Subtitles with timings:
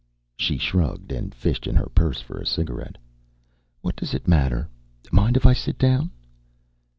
[0.35, 2.97] She shrugged and fished in her purse for a cigarette.
[3.81, 4.67] "What does it matter?
[5.11, 6.09] Mind if I sit down?"